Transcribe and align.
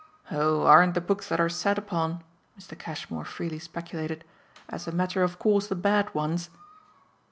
"Oh 0.31 0.63
aren't 0.63 0.95
the 0.95 0.99
books 0.99 1.29
that 1.29 1.39
are 1.39 1.47
sat 1.47 1.77
upon," 1.77 2.23
Mr. 2.59 2.75
Cashmore 2.75 3.23
freely 3.23 3.59
speculated, 3.59 4.23
"as 4.67 4.87
a 4.87 4.91
matter 4.91 5.21
of 5.21 5.37
course 5.37 5.67
the 5.67 5.75
bad 5.75 6.11
ones?" 6.15 6.49